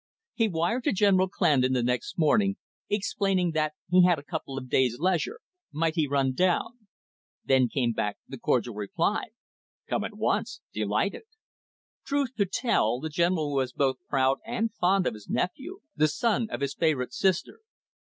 [0.33, 2.57] He wired to General Clandon the next morning,
[2.89, 5.39] explaining that he had a couple of days' leisure;
[5.71, 6.87] might he run down?
[7.45, 9.25] There came back the cordial reply,
[9.87, 10.59] "Come at once.
[10.73, 11.25] Delighted."
[12.03, 16.47] Truth to tell, the General was both proud and fond of his nephew, the son
[16.49, 17.59] of his favourite sister.